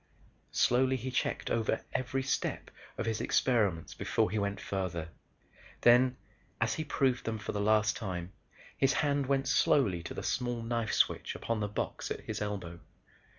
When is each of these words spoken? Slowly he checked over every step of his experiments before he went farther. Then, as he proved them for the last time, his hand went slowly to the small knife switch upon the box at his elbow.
Slowly 0.53 0.95
he 0.95 1.11
checked 1.11 1.51
over 1.51 1.85
every 1.93 2.23
step 2.23 2.71
of 2.97 3.05
his 3.05 3.21
experiments 3.21 3.93
before 3.93 4.31
he 4.31 4.39
went 4.39 4.59
farther. 4.59 5.09
Then, 5.81 6.17
as 6.59 6.73
he 6.73 6.83
proved 6.83 7.23
them 7.25 7.37
for 7.37 7.51
the 7.51 7.61
last 7.61 7.97
time, 7.97 8.33
his 8.75 8.93
hand 8.93 9.27
went 9.27 9.47
slowly 9.47 10.01
to 10.01 10.15
the 10.15 10.23
small 10.23 10.63
knife 10.63 10.93
switch 10.93 11.35
upon 11.35 11.59
the 11.59 11.67
box 11.67 12.09
at 12.09 12.21
his 12.21 12.41
elbow. 12.41 12.79